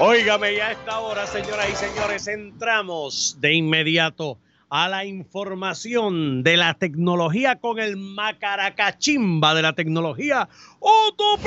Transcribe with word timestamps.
Óigame, 0.00 0.54
ya 0.54 0.70
esta 0.70 1.00
hora, 1.00 1.26
señoras 1.26 1.66
y 1.72 1.74
señores, 1.74 2.28
entramos 2.28 3.36
de 3.40 3.54
inmediato 3.54 4.38
a 4.70 4.88
la 4.88 5.04
información 5.04 6.44
de 6.44 6.56
la 6.56 6.74
tecnología 6.74 7.56
con 7.56 7.80
el 7.80 7.96
macaracachimba 7.96 9.54
de 9.54 9.62
la 9.62 9.72
tecnología, 9.72 10.48
Otto 10.78 11.38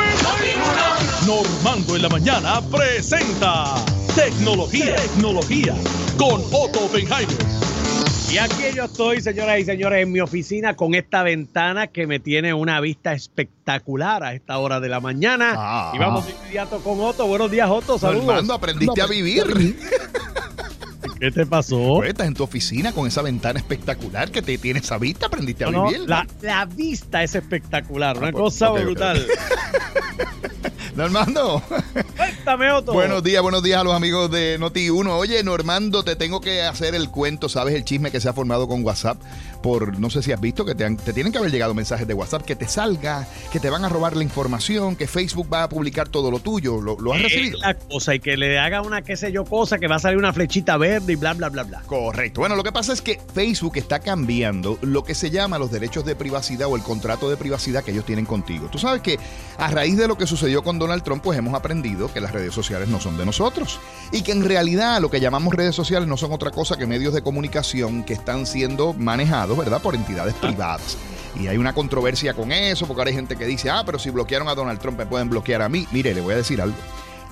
Normando 1.25 1.95
en 1.95 2.01
la 2.01 2.09
mañana 2.09 2.61
presenta 2.69 3.75
Tecnología, 4.15 4.95
Tecnología 4.97 5.73
con 6.17 6.41
Otto 6.51 6.87
Oppenheimer. 6.87 7.60
Y 8.31 8.37
aquí 8.37 8.63
yo 8.73 8.85
estoy, 8.85 9.19
señoras 9.21 9.59
y 9.59 9.65
señores, 9.65 10.03
en 10.03 10.11
mi 10.11 10.21
oficina 10.21 10.73
con 10.75 10.95
esta 10.95 11.21
ventana 11.21 11.87
que 11.87 12.07
me 12.07 12.19
tiene 12.19 12.53
una 12.53 12.79
vista 12.79 13.11
espectacular 13.11 14.23
a 14.23 14.33
esta 14.33 14.57
hora 14.57 14.79
de 14.79 14.87
la 14.87 15.01
mañana. 15.01 15.53
Ah. 15.57 15.91
y 15.93 15.97
vamos 15.99 16.25
de 16.25 16.31
inmediato 16.31 16.79
con 16.81 17.01
Otto. 17.01 17.27
Buenos 17.27 17.51
días, 17.51 17.69
Otto. 17.69 17.99
Saludos. 17.99 18.25
Normando, 18.25 18.53
aprendiste 18.53 19.01
a 19.01 19.07
vivir. 19.07 19.75
¿Qué 21.19 21.29
te 21.29 21.45
pasó? 21.45 21.95
Pues, 21.97 22.09
estás 22.09 22.25
en 22.27 22.33
tu 22.33 22.43
oficina 22.43 22.93
con 22.93 23.05
esa 23.05 23.21
ventana 23.21 23.59
espectacular 23.59 24.31
que 24.31 24.41
te 24.41 24.57
tiene 24.57 24.79
esa 24.79 24.97
vista, 24.97 25.25
aprendiste 25.27 25.65
a 25.65 25.69
no, 25.69 25.87
vivir. 25.89 26.09
la, 26.09 26.25
la 26.41 26.65
vista 26.65 27.21
es 27.23 27.35
espectacular, 27.35 28.17
una 28.17 28.29
Ah, 28.29 28.31
pues, 28.31 28.41
cosa 28.43 28.69
brutal. 28.71 29.23
Normando, 30.95 31.61
Cuéntame, 32.57 32.71
Otto. 32.73 32.91
buenos 32.93 33.23
días, 33.23 33.41
buenos 33.41 33.63
días 33.63 33.79
a 33.79 33.83
los 33.83 33.93
amigos 33.93 34.29
de 34.29 34.59
Noti1. 34.59 35.07
Oye, 35.11 35.41
Normando, 35.43 36.03
te 36.03 36.15
tengo 36.17 36.41
que 36.41 36.61
hacer 36.63 36.95
el 36.95 37.09
cuento, 37.09 37.47
¿sabes 37.47 37.75
el 37.75 37.85
chisme 37.85 38.11
que 38.11 38.19
se 38.19 38.27
ha 38.27 38.33
formado 38.33 38.67
con 38.67 38.83
WhatsApp? 38.83 39.17
Por, 39.63 39.99
no 39.99 40.09
sé 40.09 40.21
si 40.23 40.31
has 40.31 40.41
visto 40.41 40.65
que 40.65 40.73
te, 40.75 40.83
han- 40.83 40.97
te 40.97 41.13
tienen 41.13 41.31
que 41.31 41.37
haber 41.37 41.51
llegado 41.51 41.73
mensajes 41.73 42.07
de 42.07 42.13
WhatsApp 42.13 42.41
que 42.43 42.55
te 42.55 42.67
salga, 42.67 43.27
que 43.53 43.59
te 43.59 43.69
van 43.69 43.85
a 43.85 43.89
robar 43.89 44.17
la 44.17 44.23
información, 44.23 44.95
que 44.95 45.07
Facebook 45.07 45.47
va 45.53 45.63
a 45.63 45.69
publicar 45.69 46.09
todo 46.09 46.31
lo 46.31 46.39
tuyo. 46.39 46.81
¿Lo, 46.81 46.99
lo 46.99 47.13
has 47.13 47.21
recibido? 47.21 47.59
la 47.59 47.75
cosa 47.75 48.15
y 48.15 48.19
que 48.19 48.35
le 48.37 48.57
haga 48.59 48.81
una 48.81 49.01
qué 49.03 49.15
sé 49.15 49.31
yo 49.31 49.45
cosa 49.45 49.77
que 49.77 49.87
va 49.87 49.95
a 49.97 49.99
salir 49.99 50.17
una 50.17 50.33
flechita 50.33 50.77
verde 50.77 51.13
y 51.13 51.15
bla 51.15 51.33
bla 51.35 51.49
bla 51.49 51.63
bla. 51.63 51.81
Correcto. 51.85 52.41
Bueno, 52.41 52.55
lo 52.55 52.63
que 52.63 52.71
pasa 52.71 52.91
es 52.91 53.01
que 53.01 53.19
Facebook 53.33 53.73
está 53.77 53.99
cambiando 53.99 54.77
lo 54.81 55.03
que 55.03 55.13
se 55.15 55.29
llama 55.29 55.59
los 55.59 55.71
derechos 55.71 56.05
de 56.05 56.15
privacidad 56.15 56.67
o 56.67 56.75
el 56.75 56.81
contrato 56.81 57.29
de 57.29 57.37
privacidad 57.37 57.83
que 57.83 57.91
ellos 57.91 58.05
tienen 58.05 58.25
contigo. 58.25 58.67
Tú 58.71 58.79
sabes 58.79 59.01
que 59.01 59.19
a 59.59 59.67
raíz 59.69 59.95
de 59.95 60.07
lo 60.07 60.17
que 60.17 60.25
sucedió 60.25 60.63
con 60.63 60.79
Donald 60.79 61.03
Trump, 61.03 61.21
pues 61.23 61.37
hemos 61.37 61.53
aprendido 61.53 62.11
que 62.11 62.19
las 62.19 62.31
redes 62.31 62.40
sociales 62.49 62.89
no 62.89 62.99
son 62.99 63.17
de 63.17 63.25
nosotros 63.25 63.79
y 64.11 64.23
que 64.23 64.31
en 64.31 64.43
realidad 64.43 64.99
lo 64.99 65.09
que 65.11 65.19
llamamos 65.19 65.53
redes 65.53 65.75
sociales 65.75 66.07
no 66.07 66.17
son 66.17 66.31
otra 66.31 66.51
cosa 66.51 66.77
que 66.77 66.87
medios 66.87 67.13
de 67.13 67.21
comunicación 67.21 68.03
que 68.03 68.13
están 68.13 68.45
siendo 68.45 68.93
manejados, 68.93 69.57
¿verdad?, 69.57 69.81
por 69.81 69.95
entidades 69.95 70.33
privadas. 70.35 70.97
Y 71.39 71.47
hay 71.47 71.57
una 71.57 71.73
controversia 71.73 72.33
con 72.33 72.51
eso, 72.51 72.87
porque 72.87 73.01
ahora 73.01 73.09
hay 73.09 73.15
gente 73.15 73.35
que 73.37 73.45
dice, 73.45 73.69
ah, 73.69 73.83
pero 73.85 73.99
si 73.99 74.09
bloquearon 74.09 74.47
a 74.49 74.55
Donald 74.55 74.79
Trump, 74.79 74.97
me 74.97 75.05
pueden 75.05 75.29
bloquear 75.29 75.61
a 75.61 75.69
mí. 75.69 75.87
Mire, 75.91 76.13
le 76.13 76.21
voy 76.21 76.33
a 76.33 76.37
decir 76.37 76.61
algo. 76.61 76.75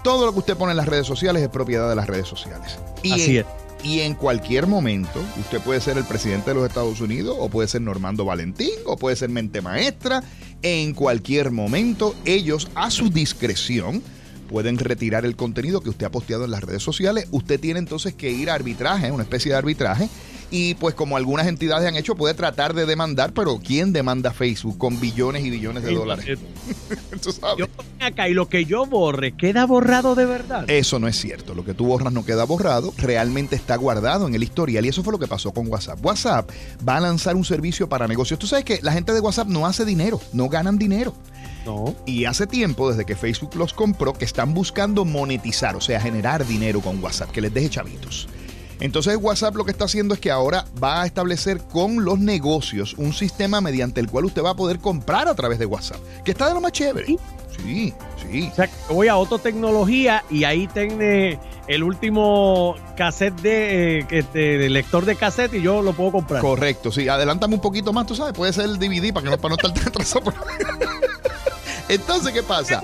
Todo 0.03 0.25
lo 0.25 0.31
que 0.31 0.39
usted 0.39 0.57
pone 0.57 0.71
en 0.71 0.77
las 0.77 0.87
redes 0.87 1.05
sociales 1.05 1.43
es 1.43 1.49
propiedad 1.49 1.89
de 1.89 1.95
las 1.95 2.07
redes 2.07 2.27
sociales. 2.27 2.79
Y 3.03 3.11
Así 3.11 3.37
es. 3.39 3.45
y 3.83 3.99
en 3.99 4.15
cualquier 4.15 4.67
momento, 4.67 5.21
usted 5.37 5.59
puede 5.59 5.81
ser 5.81 5.97
el 5.97 6.05
presidente 6.05 6.51
de 6.51 6.55
los 6.55 6.65
Estados 6.65 7.01
Unidos, 7.01 7.35
o 7.37 7.49
puede 7.49 7.67
ser 7.67 7.81
Normando 7.81 8.23
Valentín, 8.23 8.71
o 8.85 8.95
puede 8.95 9.17
ser 9.17 9.29
mente 9.29 9.61
maestra. 9.61 10.23
En 10.61 10.93
cualquier 10.93 11.51
momento, 11.51 12.15
ellos 12.23 12.69
a 12.75 12.91
su 12.91 13.09
discreción 13.09 14.01
pueden 14.49 14.79
retirar 14.79 15.25
el 15.25 15.35
contenido 15.35 15.79
que 15.81 15.89
usted 15.89 16.07
ha 16.07 16.11
posteado 16.11 16.43
en 16.43 16.51
las 16.51 16.63
redes 16.63 16.81
sociales. 16.81 17.27
Usted 17.31 17.59
tiene 17.59 17.79
entonces 17.79 18.15
que 18.15 18.31
ir 18.31 18.49
a 18.49 18.55
arbitraje, 18.55 19.11
una 19.11 19.23
especie 19.23 19.51
de 19.51 19.57
arbitraje. 19.57 20.09
Y 20.51 20.73
pues 20.73 20.95
como 20.95 21.15
algunas 21.15 21.45
entidades 21.45 21.87
han 21.87 21.95
hecho, 21.95 22.15
puede 22.15 22.33
tratar 22.33 22.73
de 22.73 22.87
demandar, 22.87 23.33
pero 23.33 23.59
¿quién 23.63 23.93
demanda 23.93 24.33
Facebook 24.33 24.79
con 24.79 24.99
billones 24.99 25.45
y 25.45 25.51
billones 25.51 25.83
de 25.83 25.93
dólares? 25.93 26.39
Tú 27.21 27.31
sabes. 27.31 27.59
Yo 27.59 27.65
acá 27.99 28.27
y 28.27 28.33
lo 28.33 28.49
que 28.49 28.65
yo 28.65 28.87
borre 28.87 29.33
queda 29.33 29.67
borrado 29.67 30.15
de 30.15 30.25
verdad. 30.25 30.67
Eso 30.67 30.97
no 30.97 31.07
es 31.07 31.19
cierto. 31.19 31.53
Lo 31.53 31.63
que 31.63 31.75
tú 31.75 31.85
borras 31.85 32.11
no 32.11 32.25
queda 32.25 32.45
borrado, 32.45 32.93
realmente 32.97 33.55
está 33.55 33.75
guardado 33.75 34.27
en 34.27 34.33
el 34.33 34.41
historial. 34.41 34.85
Y 34.85 34.89
eso 34.89 35.03
fue 35.03 35.13
lo 35.13 35.19
que 35.19 35.27
pasó 35.27 35.51
con 35.51 35.67
WhatsApp. 35.67 36.03
WhatsApp 36.03 36.49
va 36.87 36.97
a 36.97 37.01
lanzar 37.01 37.35
un 37.35 37.45
servicio 37.45 37.87
para 37.87 38.07
negocios. 38.07 38.39
Tú 38.39 38.47
sabes 38.47 38.65
que 38.65 38.79
la 38.81 38.93
gente 38.93 39.13
de 39.13 39.19
WhatsApp 39.19 39.47
no 39.47 39.67
hace 39.67 39.85
dinero, 39.85 40.19
no 40.33 40.49
ganan 40.49 40.79
dinero. 40.79 41.13
No. 41.65 41.95
Y 42.05 42.25
hace 42.25 42.47
tiempo, 42.47 42.89
desde 42.89 43.05
que 43.05 43.15
Facebook 43.15 43.55
los 43.55 43.73
compró, 43.73 44.13
que 44.13 44.25
están 44.25 44.53
buscando 44.53 45.05
monetizar, 45.05 45.75
o 45.75 45.81
sea, 45.81 45.99
generar 46.01 46.45
dinero 46.47 46.81
con 46.81 47.03
WhatsApp, 47.03 47.31
que 47.31 47.41
les 47.41 47.53
deje 47.53 47.69
chavitos. 47.69 48.27
Entonces 48.81 49.17
WhatsApp 49.21 49.55
lo 49.57 49.65
que 49.65 49.71
está 49.71 49.83
haciendo 49.85 50.13
es 50.13 50.21
que 50.21 50.31
ahora 50.31 50.63
va 50.81 51.01
a 51.01 51.05
establecer 51.05 51.57
con 51.59 52.05
los 52.05 52.17
negocios 52.17 52.93
un 52.97 53.11
sistema 53.13 53.59
mediante 53.59 53.99
el 53.99 54.07
cual 54.09 54.23
usted 54.23 54.41
va 54.41 54.51
a 54.51 54.55
poder 54.55 54.79
comprar 54.79 55.27
a 55.27 55.35
través 55.35 55.59
de 55.59 55.65
WhatsApp, 55.65 55.99
que 56.23 56.31
está 56.31 56.47
de 56.47 56.53
lo 56.53 56.61
más 56.61 56.71
chévere. 56.71 57.07
Sí, 57.57 57.93
sí. 58.31 58.47
O 58.49 58.55
sea, 58.55 58.69
voy 58.89 59.09
a 59.09 59.11
Autotecnología 59.13 60.23
y 60.29 60.45
ahí 60.45 60.65
tiene 60.67 61.37
el 61.67 61.83
último 61.83 62.75
cassette 62.95 63.35
de, 63.41 63.99
eh, 63.99 64.07
que 64.07 64.23
te- 64.23 64.57
de 64.57 64.69
lector 64.69 65.03
de 65.03 65.17
cassette 65.17 65.55
y 65.55 65.61
yo 65.61 65.81
lo 65.81 65.91
puedo 65.91 66.13
comprar. 66.13 66.41
Correcto, 66.41 66.89
sí. 66.89 67.09
Adelántame 67.09 67.55
un 67.55 67.61
poquito 67.61 67.91
más, 67.91 68.07
tú 68.07 68.15
sabes, 68.15 68.31
puede 68.33 68.53
ser 68.53 68.63
el 68.63 68.79
DVD 68.79 69.11
para 69.11 69.25
que 69.25 69.31
no, 69.31 69.37
para 69.37 69.49
no 69.49 69.55
estar 69.55 69.73
tan 69.73 69.87
atrasado. 69.89 70.31
Entonces, 71.89 72.31
¿qué 72.31 72.43
pasa? 72.43 72.83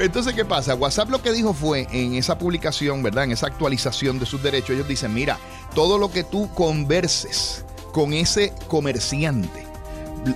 Entonces, 0.00 0.32
¿qué 0.34 0.44
pasa? 0.44 0.74
WhatsApp 0.74 1.10
lo 1.10 1.20
que 1.22 1.30
dijo 1.30 1.52
fue 1.52 1.86
en 1.92 2.14
esa 2.14 2.38
publicación, 2.38 3.02
¿verdad? 3.02 3.24
En 3.24 3.32
esa 3.32 3.46
actualización 3.46 4.18
de 4.18 4.24
sus 4.24 4.42
derechos, 4.42 4.70
ellos 4.70 4.88
dicen, 4.88 5.12
mira, 5.12 5.38
todo 5.74 5.98
lo 5.98 6.10
que 6.10 6.24
tú 6.24 6.48
converses 6.54 7.66
con 7.92 8.14
ese 8.14 8.54
comerciante, 8.66 9.67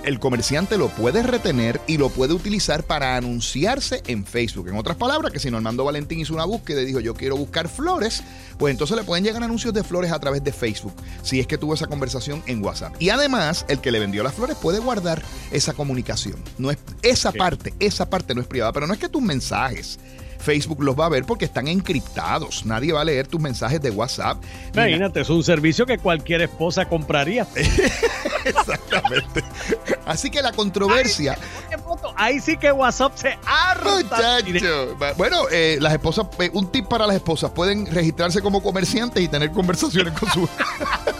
el 0.03 0.19
comerciante 0.19 0.77
lo 0.77 0.89
puede 0.89 1.23
retener 1.23 1.79
y 1.87 1.97
lo 1.97 2.09
puede 2.09 2.33
utilizar 2.33 2.83
para 2.83 3.15
anunciarse 3.15 4.03
en 4.07 4.25
Facebook. 4.25 4.67
En 4.69 4.77
otras 4.77 4.97
palabras, 4.97 5.31
que 5.31 5.39
si 5.39 5.49
Normando 5.51 5.83
Valentín 5.83 6.19
hizo 6.19 6.33
una 6.33 6.45
búsqueda 6.45 6.81
y 6.81 6.85
dijo 6.85 6.99
yo 6.99 7.13
quiero 7.13 7.35
buscar 7.37 7.67
flores, 7.67 8.23
pues 8.57 8.71
entonces 8.71 8.97
le 8.97 9.03
pueden 9.03 9.23
llegar 9.23 9.43
anuncios 9.43 9.73
de 9.73 9.83
flores 9.83 10.11
a 10.11 10.19
través 10.19 10.43
de 10.43 10.51
Facebook, 10.51 10.93
si 11.21 11.39
es 11.39 11.47
que 11.47 11.57
tuvo 11.57 11.73
esa 11.73 11.87
conversación 11.87 12.43
en 12.45 12.63
WhatsApp. 12.63 12.95
Y 12.99 13.09
además, 13.09 13.65
el 13.67 13.79
que 13.79 13.91
le 13.91 13.99
vendió 13.99 14.23
las 14.23 14.33
flores 14.33 14.57
puede 14.57 14.79
guardar 14.79 15.21
esa 15.51 15.73
comunicación. 15.73 16.35
No 16.57 16.71
es 16.71 16.77
esa 17.01 17.31
parte, 17.31 17.73
esa 17.79 18.09
parte 18.09 18.35
no 18.35 18.41
es 18.41 18.47
privada, 18.47 18.71
pero 18.73 18.87
no 18.87 18.93
es 18.93 18.99
que 18.99 19.09
tus 19.09 19.21
mensajes 19.21 19.99
Facebook 20.43 20.83
los 20.83 20.99
va 20.99 21.07
a 21.07 21.09
ver 21.09 21.23
porque 21.23 21.45
están 21.45 21.67
encriptados. 21.67 22.65
Nadie 22.65 22.93
va 22.93 23.01
a 23.01 23.05
leer 23.05 23.27
tus 23.27 23.41
mensajes 23.41 23.81
de 23.81 23.89
WhatsApp. 23.89 24.37
Imagínate, 24.73 25.21
es 25.21 25.29
un 25.29 25.43
servicio 25.43 25.85
que 25.85 25.97
cualquier 25.97 26.41
esposa 26.41 26.87
compraría. 26.87 27.47
Exactamente. 28.45 29.43
Así 30.05 30.29
que 30.29 30.41
la 30.41 30.51
controversia. 30.51 31.37
Ahí 32.15 32.39
sí 32.39 32.57
que 32.57 32.71
WhatsApp 32.71 33.15
se 33.15 33.37
Muchacho. 33.83 34.97
Bueno, 35.17 35.43
eh, 35.51 35.77
las 35.79 35.93
esposas, 35.93 36.27
eh, 36.39 36.49
un 36.53 36.71
tip 36.71 36.87
para 36.87 37.07
las 37.07 37.15
esposas, 37.15 37.51
pueden 37.51 37.85
registrarse 37.85 38.41
como 38.41 38.61
comerciantes 38.61 39.23
y 39.23 39.27
tener 39.27 39.51
conversaciones 39.51 40.13
con 40.19 40.29
su... 40.29 40.49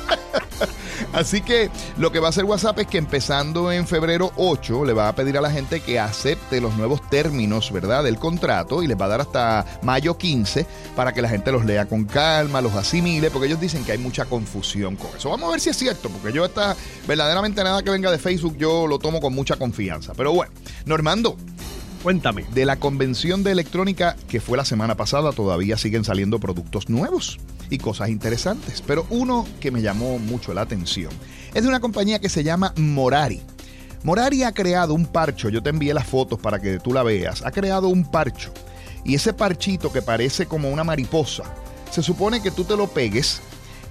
Así 1.14 1.42
que 1.42 1.70
lo 1.98 2.12
que 2.12 2.20
va 2.20 2.28
a 2.28 2.30
hacer 2.30 2.44
WhatsApp 2.44 2.80
es 2.80 2.88
que 2.88 2.98
empezando 2.98 3.72
en 3.72 3.88
febrero 3.88 4.32
8 4.36 4.84
le 4.84 4.94
va 4.94 5.08
a 5.08 5.16
pedir 5.16 5.38
a 5.38 5.42
la 5.42 5.52
gente 5.52 5.82
que 5.82 6.00
acepte 6.00 6.60
los 6.60 6.76
nuevos 6.76 7.08
términos, 7.10 7.72
¿verdad? 7.72 8.04
Del 8.04 8.18
contrato 8.18 8.82
y 8.82 8.88
les 8.88 9.00
va 9.00 9.06
a 9.06 9.10
dar 9.10 9.22
hasta 9.22 9.66
mayo 9.84 10.18
15 10.18 10.66
para 10.96 11.14
que 11.14 11.22
la 11.22 11.30
gente 11.30 11.52
los 11.52 11.66
lea 11.66 11.86
con 11.86 12.06
calma, 12.06 12.62
los 12.62 12.74
asimile, 12.74 13.30
porque 13.30 13.48
ellos 13.48 13.62
dicen 13.62 13.86
que 13.86 13.92
hay 13.92 13.98
mucha 14.00 14.26
confusión 14.26 14.96
con 14.96 15.16
eso. 15.16 15.30
Vamos 15.30 15.50
a 15.50 15.52
ver 15.52 15.60
si 15.60 15.70
es 15.70 15.78
cierto, 15.78 16.10
porque 16.10 16.36
yo 16.36 16.46
está 16.46 16.76
verdaderamente 17.08 17.64
nada 17.64 17.84
que 17.84 17.92
venga 17.92 18.12
de 18.12 18.18
Facebook 18.18 18.58
yo 18.58 18.88
lo 18.88 18.98
tomo 19.00 19.22
con 19.22 19.34
mucha 19.34 19.56
confianza. 19.56 20.14
Pero 20.16 20.34
bueno, 20.34 20.52
Normando, 20.86 21.38
Cuéntame. 22.04 22.44
de 22.54 22.66
la 22.66 22.76
convención 22.76 23.44
de 23.44 23.54
electrónica 23.54 24.18
que 24.28 24.42
fue 24.42 24.58
la 24.58 24.66
semana 24.66 24.96
pasada, 24.96 25.32
todavía 25.32 25.78
siguen 25.78 26.04
saliendo 26.04 26.38
productos 26.38 26.90
nuevos 26.90 27.40
y 27.70 27.78
cosas 27.78 28.10
interesantes. 28.10 28.84
Pero 28.86 29.08
uno 29.10 29.48
que 29.62 29.72
me 29.72 29.82
llamó 29.82 30.20
mucho 30.20 30.54
la 30.54 30.62
atención 30.62 31.14
es 31.54 31.64
de 31.64 31.70
una 31.70 31.80
compañía 31.80 32.20
que 32.20 32.28
se 32.28 32.44
llama 32.44 32.74
Morari. 32.76 33.42
Morari 34.04 34.44
ha 34.44 34.52
creado 34.52 34.94
un 34.94 35.06
parcho, 35.06 35.48
yo 35.48 35.64
te 35.64 35.70
envié 35.70 35.94
las 35.94 36.06
fotos 36.06 36.40
para 36.40 36.60
que 36.60 36.78
tú 36.78 36.92
la 36.92 37.04
veas, 37.04 37.42
ha 37.46 37.52
creado 37.52 37.88
un 37.88 38.04
parcho. 38.04 38.52
Y 39.06 39.16
ese 39.16 39.32
parchito 39.32 39.94
que 39.94 40.02
parece 40.02 40.46
como 40.46 40.70
una 40.70 40.84
mariposa, 40.84 41.44
se 41.90 42.04
supone 42.04 42.42
que 42.42 42.52
tú 42.52 42.66
te 42.66 42.76
lo 42.76 42.88
pegues 42.88 43.42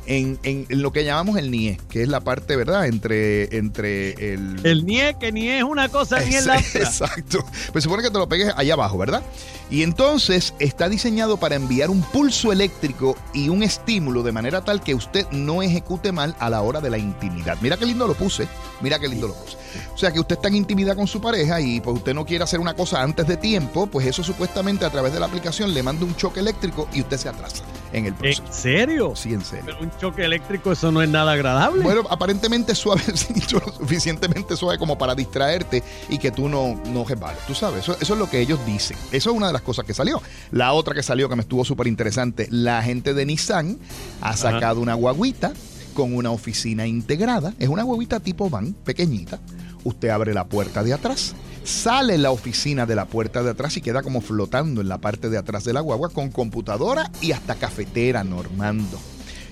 en, 0.07 0.39
en- 0.43 0.67
en 0.69 0.83
lo 0.83 0.93
que 0.93 1.05
llamamos 1.05 1.37
el 1.39 1.51
NIE, 1.51 1.79
que 1.89 2.03
es 2.03 2.09
la 2.09 2.21
parte, 2.21 2.57
¿verdad? 2.57 2.87
Entre, 2.87 3.57
entre 3.57 4.35
el... 4.35 4.61
El 4.65 4.85
nie, 4.87 5.17
que 5.19 5.33
ni 5.33 5.49
es 5.49 5.63
una 5.63 5.89
cosa 5.89 6.21
ni 6.21 6.35
es 6.35 6.47
la 6.47 6.55
otra. 6.59 6.81
Exacto. 6.81 7.45
Pues 7.73 7.85
supone 7.85 8.03
que 8.03 8.11
te 8.11 8.19
lo 8.19 8.29
pegues 8.29 8.53
allá 8.57 8.75
abajo, 8.75 8.99
¿verdad? 8.99 9.23
Y 9.71 9.83
entonces 9.83 10.53
está 10.59 10.89
diseñado 10.89 11.39
para 11.39 11.55
enviar 11.55 11.89
un 11.89 12.03
pulso 12.03 12.53
eléctrico 12.53 13.17
y 13.33 13.49
un 13.49 13.63
estímulo 13.63 14.23
de 14.23 14.33
manera 14.33 14.63
tal 14.63 14.83
que 14.83 14.95
usted 14.95 15.27
no 15.31 15.63
ejecute 15.63 16.13
mal 16.13 16.37
a 16.41 16.51
la 16.51 16.61
hora 16.61 16.81
de 16.81 16.91
la 16.91 16.99
intimidad. 16.99 17.57
Mira 17.63 17.77
qué 17.79 17.87
lindo 17.87 18.07
lo 18.07 18.15
puse. 18.15 18.47
Mira 18.83 18.99
qué 18.99 19.09
lindo 19.09 19.29
lo 19.29 19.35
puse. 19.35 19.57
O 19.95 19.97
sea 19.97 20.11
que 20.13 20.21
usted 20.21 20.35
está 20.37 20.49
en 20.49 20.57
intimidad 20.57 20.95
con 20.95 21.07
su 21.07 21.21
pareja 21.23 21.59
y 21.61 21.81
pues 21.81 21.97
usted 21.97 22.13
no 22.13 22.27
quiere 22.27 22.45
hacer 22.45 22.61
una 22.61 22.75
cosa 22.75 23.01
antes 23.03 23.27
de 23.27 23.39
tiempo, 23.39 23.87
pues 23.87 24.07
eso 24.07 24.23
supuestamente 24.23 24.85
a 24.85 24.91
través 24.91 25.15
de 25.15 25.21
la 25.21 25.27
aplicación 25.27 25.73
le 25.73 25.83
manda 25.83 26.05
un 26.05 26.15
choque 26.17 26.41
eléctrico 26.41 26.87
y 26.93 27.01
usted 27.01 27.17
se 27.17 27.29
atrasa. 27.31 27.63
En 27.93 28.06
el 28.06 28.15
proceso. 28.15 28.44
¿En 28.47 28.53
serio? 28.53 29.12
Sí, 29.17 29.33
en 29.33 29.44
serio. 29.44 29.65
Pero 29.67 29.81
un 29.81 29.91
choque 29.99 30.25
eléctrico, 30.25 30.73
eso 30.73 30.91
no 30.91 31.03
es 31.03 31.09
nada 31.09 31.33
agradable. 31.33 31.83
Bueno, 31.83 32.03
aparentemente 32.09 32.75
suave, 32.75 33.03
suficientemente 33.79 34.56
suave 34.56 34.79
como 34.79 34.97
para 34.99 35.15
distraerte 35.15 35.83
y 36.09 36.19
que 36.19 36.31
tú 36.31 36.49
no, 36.49 36.81
no 36.87 37.05
resbales. 37.05 37.39
Tú 37.47 37.55
sabes, 37.55 37.81
eso, 37.81 37.97
eso, 38.00 38.15
es 38.15 38.19
lo 38.19 38.29
que 38.29 38.41
ellos 38.41 38.59
dicen. 38.67 38.97
Eso 39.12 39.31
es 39.31 39.37
una 39.37 39.49
de 39.49 39.53
las 39.53 39.62
cosas 39.62 39.85
que 39.85 39.94
salió. 39.94 40.21
La 40.50 40.73
otra 40.73 40.94
que 40.94 41.03
salió 41.03 41.29
que 41.29 41.37
me 41.37 41.43
estuvo 41.43 41.65
súper 41.65 41.87
interesante, 41.87 42.49
la 42.50 42.83
gente 42.83 43.15
de 43.15 43.27
Nissan 43.27 43.79
ha 44.21 44.37
sacado 44.37 44.81
una 44.81 44.94
guaguita 44.94 45.53
con 45.94 46.15
una 46.15 46.31
oficina 46.31 46.87
integrada. 46.87 47.55
Es 47.59 47.69
una 47.69 47.83
guaguita 47.83 48.21
tipo 48.21 48.49
van, 48.49 48.73
pequeñita. 48.73 49.41
Usted 49.85 50.09
abre 50.09 50.33
la 50.33 50.44
puerta 50.44 50.83
de 50.83 50.93
atrás 50.93 51.35
sale 51.64 52.19
la 52.19 52.31
oficina 52.31 52.87
de 52.87 52.94
la 52.94 53.06
puerta 53.06 53.43
de 53.43 53.50
atrás 53.50 53.76
y 53.76 53.81
queda 53.81 54.03
como 54.03 54.20
flotando 54.20 54.81
en 54.81 54.88
la 54.88 54.99
parte 54.99 55.29
de 55.29 55.38
atrás 55.38 55.64
de 55.64 55.73
la 55.73 55.81
guagua 55.81 56.11
con 56.11 56.31
computadora 56.31 57.11
y 57.20 57.32
hasta 57.32 57.55
cafetera 57.55 58.25
normando. 58.25 58.99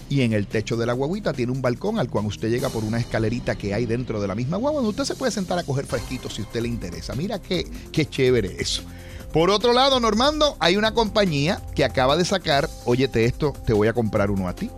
Y 0.08 0.22
en 0.22 0.32
el 0.32 0.48
techo 0.48 0.76
de 0.76 0.86
la 0.86 0.92
guaguita 0.92 1.32
tiene 1.32 1.52
un 1.52 1.62
balcón 1.62 2.00
al 2.00 2.10
cual 2.10 2.26
usted 2.26 2.50
llega 2.50 2.68
por 2.68 2.82
una 2.82 2.98
escalerita 2.98 3.54
que 3.56 3.74
hay 3.74 3.86
dentro 3.86 4.20
de 4.20 4.26
la 4.26 4.34
misma 4.34 4.56
guagua, 4.56 4.82
donde 4.82 4.90
usted 4.90 5.04
se 5.04 5.14
puede 5.14 5.30
sentar 5.30 5.58
a 5.58 5.62
coger 5.62 5.86
fresquito 5.86 6.28
si 6.28 6.42
usted 6.42 6.62
le 6.62 6.68
interesa. 6.68 7.14
Mira 7.14 7.38
qué, 7.38 7.70
qué 7.92 8.06
chévere 8.06 8.56
eso. 8.58 8.82
Por 9.32 9.50
otro 9.50 9.72
lado, 9.72 10.00
Normando, 10.00 10.56
hay 10.58 10.76
una 10.76 10.92
compañía 10.92 11.62
que 11.76 11.84
acaba 11.84 12.16
de 12.16 12.24
sacar, 12.24 12.68
óyete 12.84 13.24
esto, 13.24 13.52
te 13.64 13.72
voy 13.72 13.86
a 13.86 13.92
comprar 13.92 14.32
uno 14.32 14.48
a 14.48 14.54
ti, 14.56 14.68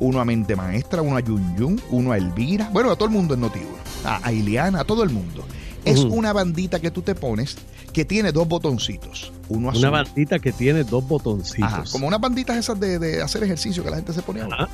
uno 0.00 0.20
a 0.20 0.24
Mente 0.24 0.56
Maestra, 0.56 1.02
uno 1.02 1.16
a 1.16 1.20
Yun 1.20 1.56
Yun, 1.56 1.82
uno 1.90 2.10
a 2.10 2.16
Elvira, 2.16 2.68
bueno, 2.72 2.90
a 2.90 2.96
todo 2.96 3.04
el 3.04 3.14
mundo 3.14 3.34
en 3.34 3.42
noti 3.42 3.60
a, 4.04 4.26
a 4.26 4.32
Ileana, 4.32 4.80
a 4.80 4.84
todo 4.84 5.04
el 5.04 5.10
mundo. 5.10 5.44
Es 5.84 6.00
una 6.00 6.32
bandita 6.32 6.80
que 6.80 6.90
tú 6.90 7.02
te 7.02 7.14
pones 7.14 7.56
que 7.92 8.04
tiene 8.04 8.32
dos 8.32 8.48
botoncitos. 8.48 9.32
Uno 9.48 9.70
azul. 9.70 9.80
Una 9.80 9.90
bandita 9.90 10.38
que 10.38 10.52
tiene 10.52 10.84
dos 10.84 11.06
botoncitos. 11.06 11.90
como 11.90 12.06
unas 12.06 12.20
banditas 12.20 12.56
esas 12.56 12.78
de, 12.80 13.22
hacer 13.22 13.42
ejercicio 13.42 13.84
que 13.84 13.90
la 13.90 13.96
gente 13.96 14.12
se 14.12 14.22
pone 14.22 14.42
ahora. 14.42 14.68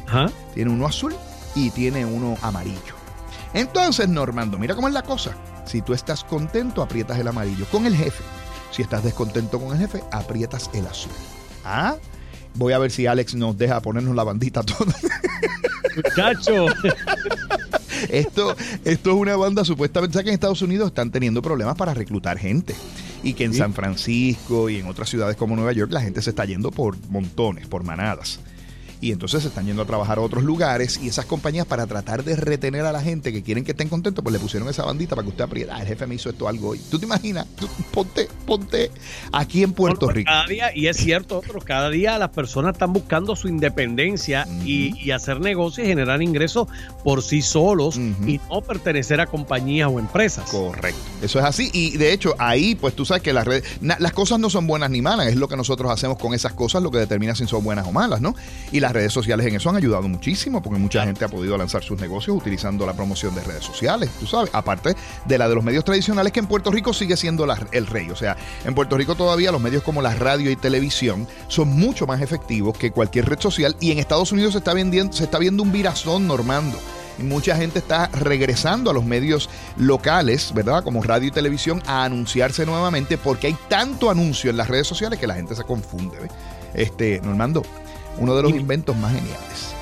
Tiene 0.55 0.71
uno 0.71 0.87
azul 0.87 1.15
y 1.55 1.71
tiene 1.71 2.05
uno 2.05 2.37
amarillo. 2.43 2.97
Entonces, 3.55 4.09
Normando, 4.09 4.59
mira 4.59 4.75
cómo 4.75 4.89
es 4.89 4.95
la 4.95 5.03
cosa. 5.03 5.37
Si 5.65 5.83
tú 5.83 5.93
estás 5.93 6.25
contento, 6.25 6.83
aprietas 6.83 7.19
el 7.19 7.29
amarillo 7.29 7.67
con 7.71 7.87
el 7.87 7.97
jefe. 7.97 8.23
Si 8.71 8.83
estás 8.83 9.03
descontento 9.03 9.59
con 9.59 9.73
el 9.73 9.79
jefe, 9.79 10.03
aprietas 10.13 10.71
el 10.75 10.87
azul. 10.87 11.13
¿Ah? 11.65 11.97
Voy 12.55 12.73
a 12.73 12.79
ver 12.79 12.91
si 12.91 13.07
Alex 13.07 13.35
nos 13.35 13.57
deja 13.57 13.81
ponernos 13.81 14.15
la 14.15 14.25
bandita 14.25 14.63
toda. 14.63 14.95
Muchacho. 15.97 16.67
esto, 18.09 18.57
esto 18.85 19.11
es 19.11 19.17
una 19.17 19.37
banda 19.37 19.65
supuestamente 19.65 20.23
que 20.23 20.29
en 20.29 20.35
Estados 20.35 20.63
Unidos 20.63 20.89
están 20.89 21.11
teniendo 21.11 21.43
problemas 21.43 21.77
para 21.77 21.95
reclutar 21.95 22.39
gente 22.39 22.75
y 23.23 23.35
que 23.35 23.45
en 23.45 23.55
San 23.55 23.75
Francisco 23.75 24.71
y 24.71 24.77
en 24.77 24.87
otras 24.87 25.09
ciudades 25.09 25.37
como 25.37 25.57
Nueva 25.57 25.73
York 25.73 25.93
la 25.93 26.01
gente 26.01 26.23
se 26.23 26.31
está 26.31 26.45
yendo 26.45 26.71
por 26.71 26.97
montones, 27.09 27.67
por 27.67 27.85
manadas 27.85 28.41
y 29.01 29.13
entonces 29.13 29.43
se 29.43 29.49
están 29.49 29.67
yendo 29.67 29.83
a 29.83 29.85
trabajar 29.85 30.19
a 30.19 30.21
otros 30.21 30.45
lugares 30.45 30.99
y 31.03 31.09
esas 31.09 31.27
compañías 31.27 31.67
para 31.67 31.87
tratar 31.87 32.25
de 32.25 32.37
retener 32.37 32.85
a 32.85 32.93
la 32.93 33.01
gente 33.01 33.33
que 33.33 33.43
quieren 33.43 33.65
que 33.65 33.73
estén 33.73 33.89
contentos, 33.89 34.23
pues 34.23 34.33
le 34.33 34.39
pusieron 34.39 34.69
esa 34.69 34.85
bandita 34.85 35.15
para 35.15 35.25
que 35.25 35.31
usted 35.31 35.45
aprieta. 35.45 35.77
Ah, 35.77 35.83
el 35.83 35.89
jefe 35.89 36.07
me 36.07 36.15
hizo 36.15 36.31
esto 36.31 36.49
algo 36.49 36.71
hoy. 36.71 36.81
¿Tú 36.91 36.99
te 36.99 37.07
imaginas? 37.07 37.47
ponte, 37.93 38.29
ponte 38.47 38.91
aquí 39.33 39.63
en 39.63 39.73
Puerto 39.73 40.09
Rico. 40.09 40.31
Cada 40.31 40.47
día, 40.47 40.71
y 40.75 40.87
es 40.87 40.97
cierto, 40.97 41.39
otros, 41.39 41.65
cada 41.65 41.91
día 41.91 42.19
las 42.19 42.31
personas 42.31 42.73
están 42.73 42.93
buscando 42.93 43.37
su 43.37 43.49
independencia 43.49 44.47
y, 44.65 45.11
hacer 45.11 45.41
negocios 45.41 45.87
y 45.87 45.89
generar 45.89 46.23
ingresos 46.23 46.69
por 47.03 47.23
sí 47.23 47.41
solos 47.41 47.97
y 47.97 48.41
no 48.51 48.61
pertenecer 48.61 49.21
a 49.21 49.27
compañías 49.27 49.89
o 49.91 49.99
empresas. 49.99 50.51
Correcto. 50.51 51.01
Eso 51.23 51.39
es 51.39 51.45
así. 51.45 51.71
Y 51.73 51.97
de 51.97 52.13
hecho, 52.13 52.35
ahí, 52.39 52.75
pues 52.75 52.95
tú 52.95 53.05
sabes 53.05 53.23
que 53.23 53.33
las 53.33 53.47
redes, 53.47 53.65
las 53.81 54.13
cosas 54.13 54.39
no 54.39 54.51
son 54.51 54.67
buenas 54.67 54.91
ni 54.91 55.01
malas, 55.01 55.29
es 55.29 55.37
lo 55.37 55.49
que 55.49 55.57
nosotros 55.57 55.91
hacemos 55.91 56.19
con 56.19 56.35
esas 56.35 56.53
cosas 56.53 56.83
lo 56.83 56.91
que 56.91 56.99
determina 56.99 57.35
si 57.35 57.47
son 57.47 57.65
buenas 57.65 57.87
o 57.87 57.93
malas, 57.93 58.21
¿no? 58.21 58.35
Y 58.73 58.81
las 58.89 58.95
redes 58.95 59.13
sociales 59.13 59.47
en 59.47 59.55
eso 59.55 59.69
han 59.69 59.77
ayudado 59.77 60.09
muchísimo 60.09 60.63
porque 60.63 60.79
mucha 60.79 61.05
gente 61.05 61.23
ha 61.23 61.29
podido 61.29 61.59
lanzar 61.59 61.83
sus 61.85 62.01
negocios 62.01 62.35
utilizando 62.35 62.87
la 62.87 62.95
promoción 62.95 63.35
de 63.35 63.43
redes 63.43 63.63
sociales, 63.63 64.09
tú 64.19 64.27
sabes, 64.27 64.49
aparte 64.55 64.97
de 65.27 65.39
la 65.39 65.47
de 65.47 65.55
los 65.55 65.63
medios 65.63 65.85
tradicionales 65.85 66.33
que 66.33 66.41
en 66.41 66.47
Puerto 66.47 66.71
Rico 66.71 66.95
sigue 66.95 67.15
siendo 67.19 67.47
el 67.73 67.87
rey. 67.87 68.11
O 68.11 68.17
sea, 68.17 68.39
en 68.65 68.75
Puerto 68.75 68.97
Rico 68.97 69.15
todavía 69.15 69.53
los 69.53 69.61
medios 69.61 69.83
como 69.83 70.01
la 70.01 70.15
radio 70.15 70.51
y 70.51 70.57
televisión 70.57 71.29
son 71.49 71.69
mucho 71.69 72.07
más 72.07 72.23
efectivos 72.23 72.79
que 72.79 72.91
cualquier 72.91 73.27
red 73.29 73.39
social 73.39 73.77
y 73.79 73.93
en 73.93 73.99
Estados 73.99 74.33
Unidos 74.33 74.53
se 74.53 74.59
está, 74.59 74.73
vendiendo, 74.73 75.13
se 75.13 75.25
está 75.25 75.39
viendo 75.39 75.63
un 75.63 75.71
virazón 75.71 76.27
normando 76.27 76.79
mucha 77.19 77.57
gente 77.57 77.81
está 77.81 78.07
regresando 78.07 78.91
a 78.91 78.95
los 78.95 79.05
medios 79.05 79.51
locales, 79.77 80.55
¿verdad? 80.55 80.85
Como 80.85 81.03
radio 81.03 81.29
y 81.29 81.33
televisión, 81.33 81.83
a 81.85 82.05
anunciarse 82.05 82.65
nuevamente 82.65 83.19
porque 83.19 83.49
hay 83.49 83.57
tanto 83.69 84.09
anuncio 84.09 84.51
en 84.51 84.57
las 84.57 84.69
redes 84.69 84.87
sociales 84.87 85.19
que 85.19 85.27
la 85.27 85.35
gente 85.35 85.57
se 85.57 85.65
confunde. 85.65 86.17
Este, 86.75 87.21
Normando, 87.21 87.65
uno 88.19 88.35
de 88.35 88.43
los 88.43 88.53
inventos 88.53 88.97
más 88.97 89.13
geniales. 89.15 89.75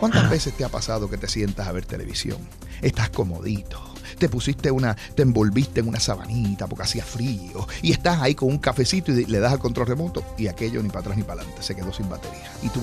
¿Cuántas 0.00 0.24
ah. 0.24 0.28
veces 0.28 0.54
te 0.54 0.64
ha 0.64 0.68
pasado 0.68 1.10
que 1.10 1.18
te 1.18 1.28
sientas 1.28 1.66
a 1.66 1.72
ver 1.72 1.84
televisión? 1.84 2.38
Estás 2.82 3.10
comodito 3.10 3.87
te 4.18 4.28
pusiste 4.28 4.70
una, 4.70 4.96
te 5.14 5.22
envolviste 5.22 5.80
en 5.80 5.88
una 5.88 6.00
sabanita 6.00 6.66
porque 6.66 6.84
hacía 6.84 7.04
frío 7.04 7.66
y 7.82 7.92
estás 7.92 8.20
ahí 8.20 8.34
con 8.34 8.48
un 8.48 8.58
cafecito 8.58 9.12
y 9.12 9.24
le 9.26 9.38
das 9.38 9.52
al 9.52 9.58
control 9.58 9.86
remoto 9.86 10.22
y 10.36 10.48
aquello 10.48 10.82
ni 10.82 10.88
para 10.88 11.00
atrás 11.00 11.16
ni 11.16 11.22
para 11.22 11.42
adelante, 11.42 11.62
se 11.62 11.74
quedó 11.74 11.92
sin 11.92 12.08
batería. 12.08 12.50
Y 12.62 12.68
tú 12.68 12.80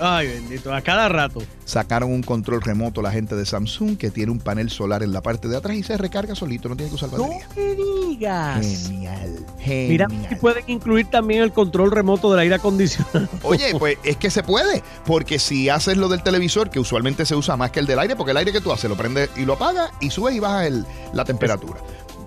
Ay, 0.00 0.28
bendito, 0.28 0.72
a 0.72 0.80
cada 0.80 1.08
rato. 1.08 1.42
Sacaron 1.64 2.12
un 2.12 2.22
control 2.22 2.62
remoto 2.62 3.02
la 3.02 3.10
gente 3.10 3.34
de 3.36 3.46
Samsung 3.46 3.96
que 3.96 4.10
tiene 4.10 4.32
un 4.32 4.38
panel 4.38 4.70
solar 4.70 5.02
en 5.02 5.12
la 5.12 5.22
parte 5.22 5.48
de 5.48 5.56
atrás 5.56 5.76
y 5.76 5.82
se 5.82 5.96
recarga 5.96 6.34
solito, 6.34 6.68
no 6.68 6.76
tiene 6.76 6.90
que 6.90 6.96
usar 6.96 7.10
batería. 7.10 7.46
No 7.48 7.62
me 7.62 7.74
digas. 7.74 8.66
Genial, 8.66 9.46
genial. 9.60 9.88
Mira, 9.88 10.28
si 10.28 10.34
pueden 10.36 10.64
incluir 10.68 11.06
también 11.06 11.42
el 11.42 11.52
control 11.52 11.90
remoto 11.90 12.30
del 12.30 12.40
aire 12.40 12.54
acondicionado. 12.56 13.28
Oye, 13.42 13.74
pues 13.78 13.98
es 14.04 14.16
que 14.16 14.30
se 14.30 14.42
puede, 14.42 14.82
porque 15.04 15.38
si 15.38 15.68
haces 15.68 15.96
lo 15.96 16.08
del 16.08 16.22
televisor, 16.22 16.70
que 16.70 16.80
usualmente 16.80 17.26
se 17.26 17.34
usa 17.34 17.56
más 17.56 17.70
que 17.70 17.80
el 17.80 17.86
del 17.86 17.98
aire, 17.98 18.16
porque 18.16 18.32
el 18.32 18.36
aire 18.36 18.52
que 18.52 18.60
tú 18.60 18.72
haces 18.72 18.88
lo 18.88 18.96
prende 18.96 19.28
y 19.36 19.44
lo 19.44 19.54
apaga 19.54 19.90
y 20.00 20.10
subes 20.10 20.34
y 20.34 20.40
bajas 20.40 20.66
el, 20.66 20.75
la 21.12 21.24
temperatura. 21.24 21.80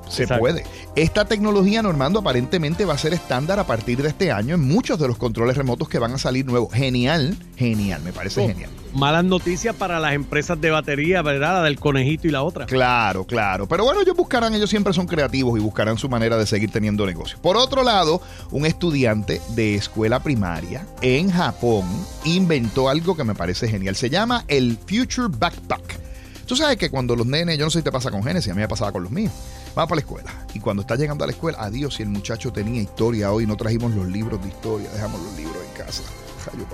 Se 0.09 0.27
puede. 0.27 0.63
Esta 0.95 1.25
tecnología, 1.25 1.81
Normando, 1.81 2.19
aparentemente 2.19 2.83
va 2.83 2.95
a 2.95 2.97
ser 2.97 3.13
estándar 3.13 3.59
a 3.59 3.67
partir 3.67 4.01
de 4.01 4.09
este 4.09 4.31
año 4.31 4.55
en 4.55 4.67
muchos 4.67 4.99
de 4.99 5.07
los 5.07 5.17
controles 5.17 5.55
remotos 5.55 5.87
que 5.87 5.99
van 5.99 6.13
a 6.13 6.17
salir 6.17 6.45
nuevos. 6.45 6.73
Genial, 6.73 7.37
genial, 7.55 8.01
me 8.01 8.11
parece 8.11 8.41
oh, 8.41 8.47
genial. 8.47 8.71
Malas 8.93 9.23
noticias 9.23 9.75
para 9.75 9.99
las 9.99 10.13
empresas 10.13 10.59
de 10.59 10.71
batería, 10.71 11.21
¿verdad? 11.21 11.53
La 11.53 11.63
del 11.63 11.79
conejito 11.79 12.27
y 12.27 12.31
la 12.31 12.41
otra. 12.41 12.65
Claro, 12.65 13.23
claro. 13.25 13.67
Pero 13.67 13.85
bueno, 13.85 14.01
ellos 14.01 14.15
buscarán, 14.15 14.53
ellos 14.55 14.69
siempre 14.69 14.93
son 14.93 15.05
creativos 15.05 15.57
y 15.57 15.61
buscarán 15.61 15.97
su 15.99 16.09
manera 16.09 16.37
de 16.37 16.47
seguir 16.47 16.71
teniendo 16.71 17.05
negocios. 17.05 17.39
Por 17.39 17.55
otro 17.55 17.83
lado, 17.83 18.21
un 18.49 18.65
estudiante 18.65 19.41
de 19.49 19.75
escuela 19.75 20.21
primaria 20.21 20.87
en 21.01 21.29
Japón 21.29 21.85
inventó 22.25 22.89
algo 22.89 23.15
que 23.15 23.23
me 23.23 23.35
parece 23.35 23.67
genial. 23.67 23.95
Se 23.95 24.09
llama 24.09 24.43
el 24.47 24.77
Future 24.87 25.27
Backpack. 25.29 26.08
Tú 26.49 26.55
sabes 26.55 26.77
que 26.77 26.89
cuando 26.89 27.15
los 27.15 27.27
nenes, 27.27 27.59
yo 27.59 27.65
no 27.65 27.69
sé 27.69 27.77
si 27.77 27.83
te 27.83 27.91
pasa 27.91 28.09
con 28.09 28.23
Genesis, 28.23 28.51
a 28.51 28.55
mí 28.55 28.61
me 28.61 28.67
pasaba 28.67 28.91
con 28.91 29.03
los 29.03 29.11
míos. 29.11 29.31
Vamos 29.75 29.87
para 29.87 29.97
la 29.97 30.01
escuela. 30.01 30.33
Y 30.55 30.59
cuando 30.59 30.81
está 30.81 30.95
llegando 30.95 31.23
a 31.23 31.27
la 31.27 31.33
escuela, 31.33 31.59
adiós, 31.61 31.93
si 31.93 32.01
el 32.01 32.09
muchacho 32.09 32.51
tenía 32.51 32.81
historia 32.81 33.31
hoy, 33.31 33.45
no 33.45 33.55
trajimos 33.55 33.93
los 33.93 34.07
libros 34.07 34.41
de 34.41 34.47
historia, 34.47 34.89
dejamos 34.89 35.21
los 35.21 35.37
libros 35.37 35.57
en 35.63 35.85
casa. 35.85 36.01
Rayo 36.51 36.65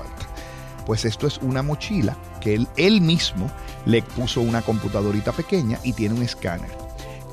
Pues 0.85 1.03
esto 1.03 1.27
es 1.27 1.39
una 1.39 1.61
mochila 1.61 2.15
que 2.39 2.55
él, 2.55 2.69
él 2.77 3.01
mismo 3.01 3.51
le 3.85 4.01
puso 4.01 4.39
una 4.39 4.61
computadorita 4.61 5.33
pequeña 5.33 5.77
y 5.83 5.91
tiene 5.91 6.15
un 6.15 6.23
escáner. 6.23 6.71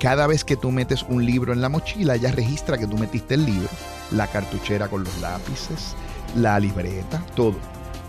Cada 0.00 0.26
vez 0.26 0.44
que 0.44 0.56
tú 0.56 0.72
metes 0.72 1.04
un 1.04 1.25
libro 1.25 1.52
en 1.52 1.61
la 1.61 1.68
mochila, 1.68 2.16
ella 2.16 2.32
registra 2.32 2.76
que 2.76 2.88
tú 2.88 2.99
metiste 2.99 3.34
el 3.34 3.46
libro, 3.46 3.68
la 4.11 4.26
cartuchera 4.26 4.88
con 4.88 5.04
los 5.04 5.16
lápices, 5.20 5.94
la 6.34 6.58
libreta, 6.58 7.25
todo 7.37 7.54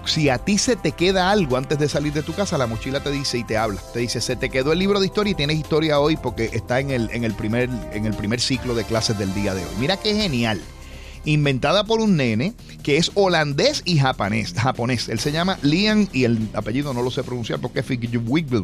si 0.06 0.30
a 0.30 0.38
ti 0.38 0.58
se 0.58 0.76
te 0.76 0.92
queda 0.92 1.32
algo 1.32 1.58
antes 1.58 1.80
de 1.80 1.90
salir 1.90 2.14
de 2.14 2.24
tu 2.24 2.34
casa, 2.34 2.58
la 2.58 2.68
mochila 2.68 3.02
te 3.02 3.12
dice 3.12 3.38
y 3.38 3.44
te 3.44 3.58
habla. 3.58 3.82
Te 3.94 4.00
dice, 4.00 4.22
se 4.22 4.36
te 4.36 4.50
quedó 4.50 4.74
el 4.74 4.80
libro 4.80 5.00
de 5.00 5.06
historia 5.06 5.32
y 5.32 5.36
tienes 5.36 5.58
historia 5.58 6.00
hoy 6.00 6.18
porque 6.18 6.50
está 6.54 6.80
en 6.80 6.92
el, 6.92 7.10
en 7.12 7.24
el, 7.24 7.34
primer, 7.34 7.70
en 7.94 8.06
el 8.06 8.14
primer 8.14 8.40
ciclo 8.42 8.76
de 8.76 8.84
clases 8.84 9.18
del 9.18 9.34
día 9.34 9.54
de 9.54 9.64
hoy. 9.64 9.72
Mira 9.80 9.98
qué 9.98 10.16
genial 10.16 10.62
inventada 11.26 11.84
por 11.86 12.02
un 12.02 12.18
nene 12.18 12.54
que 12.82 12.98
es 12.98 13.12
holandés 13.14 13.82
y 13.86 13.98
japonés. 13.98 14.54
japonés. 14.54 15.10
Él 15.10 15.20
se 15.20 15.32
llama 15.32 15.58
Liam 15.62 16.08
y 16.12 16.26
el 16.26 16.50
apellido 16.54 16.94
no 16.94 17.02
lo 17.02 17.12
sé 17.12 17.24
pronunciar 17.24 17.60
porque 17.60 17.80
es 17.80 17.88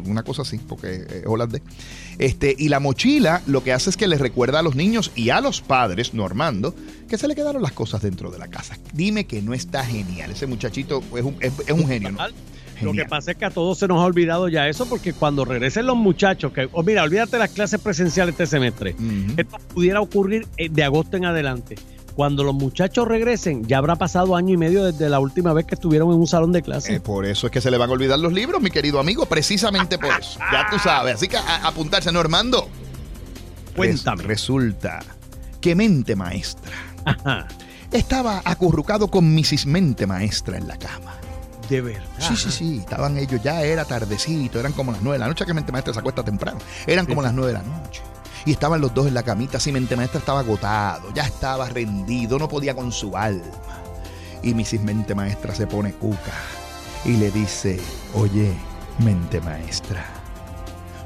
una 0.04 0.22
cosa 0.22 0.42
así, 0.42 0.58
porque 0.58 1.06
es 1.08 1.26
holandés. 1.26 1.62
Este, 2.20 2.54
y 2.58 2.68
la 2.68 2.80
mochila 2.80 3.40
lo 3.46 3.64
que 3.64 3.72
hace 3.72 3.88
es 3.88 3.96
que 3.96 4.06
le 4.06 4.18
recuerda 4.18 4.58
a 4.58 4.62
los 4.62 4.76
niños 4.76 5.10
y 5.14 5.30
a 5.30 5.40
los 5.40 5.62
padres, 5.62 6.12
Normando, 6.12 6.74
que 7.08 7.16
se 7.16 7.26
le 7.26 7.34
quedaron 7.34 7.62
las 7.62 7.72
cosas 7.72 8.02
dentro 8.02 8.30
de 8.30 8.38
la 8.38 8.48
casa. 8.48 8.76
Dime 8.92 9.24
que 9.24 9.40
no 9.40 9.54
está 9.54 9.86
genial. 9.86 10.30
Ese 10.30 10.46
muchachito 10.46 11.02
es 11.16 11.24
un, 11.24 11.36
es, 11.40 11.54
un 11.70 11.88
genio. 11.88 12.14
Lo 12.82 12.92
que 12.92 13.06
pasa 13.06 13.30
es 13.30 13.38
que 13.38 13.46
a 13.46 13.50
todos 13.50 13.78
se 13.78 13.88
nos 13.88 14.00
ha 14.00 14.04
olvidado 14.04 14.48
ya 14.48 14.68
eso, 14.68 14.86
porque 14.86 15.14
cuando 15.14 15.46
regresen 15.46 15.86
los 15.86 15.96
muchachos, 15.96 16.52
que, 16.52 16.68
oh, 16.72 16.82
mira, 16.82 17.04
olvídate 17.04 17.38
las 17.38 17.52
clases 17.52 17.80
presenciales 17.80 18.34
este 18.34 18.46
semestre, 18.46 18.94
esto 19.38 19.56
pudiera 19.72 20.02
ocurrir 20.02 20.46
eh, 20.58 20.68
de 20.68 20.84
agosto 20.84 21.16
en 21.16 21.24
adelante 21.24 21.76
cuando 22.14 22.44
los 22.44 22.54
muchachos 22.54 23.06
regresen, 23.06 23.66
ya 23.66 23.78
habrá 23.78 23.96
pasado 23.96 24.36
año 24.36 24.54
y 24.54 24.56
medio 24.56 24.84
desde 24.84 25.08
la 25.08 25.20
última 25.20 25.52
vez 25.52 25.66
que 25.66 25.74
estuvieron 25.74 26.10
en 26.12 26.18
un 26.18 26.26
salón 26.26 26.52
de 26.52 26.62
clase. 26.62 26.96
Eh, 26.96 27.00
por 27.00 27.24
eso 27.24 27.46
es 27.46 27.52
que 27.52 27.60
se 27.60 27.70
le 27.70 27.78
van 27.78 27.90
a 27.90 27.92
olvidar 27.92 28.18
los 28.18 28.32
libros, 28.32 28.60
mi 28.60 28.70
querido 28.70 29.00
amigo, 29.00 29.26
precisamente 29.26 29.98
por 29.98 30.10
eso. 30.18 30.38
Ya 30.52 30.66
tú 30.70 30.78
sabes. 30.78 31.14
Así 31.14 31.28
que 31.28 31.36
a, 31.36 31.66
apuntarse, 31.66 32.12
Normando. 32.12 32.68
Cuéntame. 33.74 34.24
resulta 34.24 35.00
que 35.60 35.74
mente 35.74 36.16
maestra 36.16 36.70
estaba 37.92 38.42
acurrucado 38.44 39.08
con 39.08 39.34
Mrs. 39.34 39.66
Mente 39.66 40.06
Maestra 40.06 40.58
en 40.58 40.68
la 40.68 40.76
cama. 40.76 41.14
De 41.68 41.80
verdad. 41.80 42.02
Sí, 42.18 42.36
sí, 42.36 42.50
sí. 42.50 42.78
Estaban 42.78 43.16
ellos, 43.16 43.40
ya 43.42 43.62
era 43.62 43.84
tardecito, 43.84 44.58
eran 44.58 44.72
como 44.72 44.92
las 44.92 45.02
nueve 45.02 45.18
de 45.18 45.20
la 45.20 45.28
noche, 45.28 45.46
que 45.46 45.54
mente 45.54 45.70
maestra 45.70 45.94
se 45.94 46.00
acuesta 46.00 46.24
temprano. 46.24 46.58
Eran 46.86 47.06
como 47.06 47.22
las 47.22 47.32
nueve 47.32 47.52
de 47.52 47.58
la 47.58 47.64
noche. 47.64 48.02
Y 48.44 48.52
estaban 48.52 48.80
los 48.80 48.94
dos 48.94 49.06
en 49.06 49.14
la 49.14 49.22
camita, 49.22 49.58
así 49.58 49.70
mente 49.70 49.94
maestra 49.96 50.18
estaba 50.18 50.40
agotado, 50.40 51.12
ya 51.14 51.24
estaba 51.24 51.68
rendido, 51.68 52.38
no 52.38 52.48
podía 52.48 52.74
con 52.74 52.90
su 52.92 53.16
alma. 53.16 53.44
Y 54.42 54.54
Mrs. 54.54 54.80
Mente 54.80 55.14
Maestra 55.14 55.54
se 55.54 55.66
pone 55.66 55.92
cuca 55.92 56.32
y 57.04 57.16
le 57.16 57.30
dice, 57.30 57.78
oye, 58.14 58.54
mente 58.98 59.38
maestra, 59.40 60.04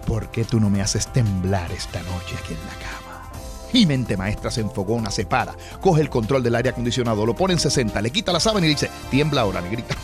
¿por 0.07 0.31
qué 0.31 0.45
tú 0.45 0.61
no 0.61 0.71
me 0.71 0.81
haces 0.81 1.09
temblar 1.09 1.73
esta 1.73 2.00
noche 2.03 2.37
aquí 2.38 2.55
en 2.55 2.61
la 2.61 2.75
cama? 2.75 3.31
Y 3.73 3.87
mente 3.87 4.17
maestra 4.17 4.53
se 4.53 4.61
enfogona, 4.61 5.11
se 5.11 5.26
para, 5.26 5.57
coge 5.81 6.00
el 6.00 6.11
control 6.11 6.45
del 6.45 6.55
aire 6.55 6.71
acondicionado, 6.71 7.26
lo 7.26 7.35
pone 7.35 7.55
en 7.55 7.61
60, 7.61 8.00
le 8.00 8.11
quita 8.11 8.33
la 8.33 8.38
sábana 8.38 8.67
y 8.67 8.71
dice, 8.71 8.88
tiembla 9.11 9.41
ahora, 9.41 9.61
negrita. 9.61 9.97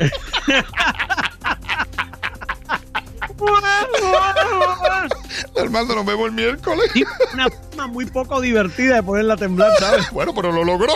Armando, 5.60 5.94
nos 5.94 6.06
vemos 6.06 6.26
el 6.26 6.32
miércoles. 6.32 6.90
una 7.32 7.48
forma 7.48 7.86
muy 7.86 8.06
poco 8.06 8.40
divertida 8.40 8.96
de 8.96 9.02
ponerla 9.02 9.34
a 9.34 9.36
temblar, 9.36 9.72
¿sabes? 9.78 10.06
Bueno, 10.12 10.34
pero 10.34 10.52
lo 10.52 10.64
logró. 10.64 10.92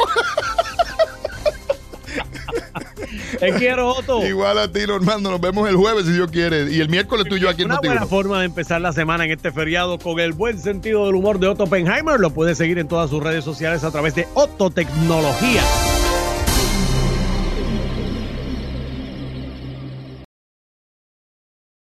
Te 3.39 3.53
quiero, 3.53 3.89
Otto. 3.89 4.25
Igual 4.27 4.59
a 4.59 4.71
ti, 4.71 4.87
Normando. 4.87 5.31
Nos 5.31 5.41
vemos 5.41 5.69
el 5.69 5.77
jueves, 5.77 6.07
si 6.07 6.13
Dios 6.13 6.31
quiere. 6.31 6.73
Y 6.73 6.81
el 6.81 6.89
miércoles 6.89 7.27
tú 7.29 7.37
y 7.37 7.41
yo 7.41 7.49
aquí 7.49 7.63
en 7.63 7.71
Una 7.71 7.81
buena 7.81 8.07
forma 8.07 8.41
de 8.41 8.47
empezar 8.47 8.81
la 8.81 8.93
semana 8.93 9.25
en 9.25 9.33
este 9.33 9.53
feriado 9.53 9.99
con 9.99 10.21
el 10.21 10.33
buen 10.33 10.59
sentido 10.59 11.07
del 11.07 11.15
humor 11.15 11.39
de 11.39 11.49
Otto 11.49 11.65
Oppenheimer. 11.65 12.19
Lo 12.19 12.31
puedes 12.31 12.59
seguir 12.59 12.79
en 12.79 12.89
todas 12.89 13.11
sus 13.11 13.23
redes 13.23 13.45
sociales 13.45 13.85
a 13.85 13.91
través 13.91 14.15
de 14.15 14.27
Otto 14.35 14.71
Tecnología. 14.71 15.63